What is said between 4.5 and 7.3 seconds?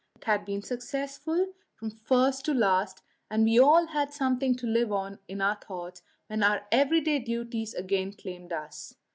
to live on in our thoughts when our everyday